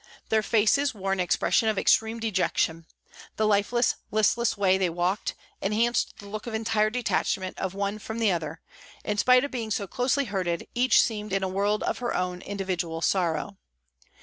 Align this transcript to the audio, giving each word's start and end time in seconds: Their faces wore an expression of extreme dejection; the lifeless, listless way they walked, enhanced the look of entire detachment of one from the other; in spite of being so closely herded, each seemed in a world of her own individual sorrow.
Their 0.29 0.41
faces 0.41 0.95
wore 0.95 1.11
an 1.13 1.19
expression 1.19 1.69
of 1.69 1.77
extreme 1.77 2.19
dejection; 2.19 2.87
the 3.35 3.45
lifeless, 3.45 3.97
listless 4.09 4.57
way 4.57 4.79
they 4.79 4.89
walked, 4.89 5.35
enhanced 5.61 6.17
the 6.17 6.27
look 6.27 6.47
of 6.47 6.55
entire 6.55 6.89
detachment 6.89 7.55
of 7.59 7.75
one 7.75 7.99
from 7.99 8.17
the 8.17 8.31
other; 8.31 8.61
in 9.05 9.19
spite 9.19 9.43
of 9.43 9.51
being 9.51 9.69
so 9.69 9.85
closely 9.85 10.25
herded, 10.25 10.67
each 10.73 10.99
seemed 11.03 11.31
in 11.31 11.43
a 11.43 11.47
world 11.47 11.83
of 11.83 11.99
her 11.99 12.15
own 12.15 12.41
individual 12.41 13.03
sorrow. 13.03 13.59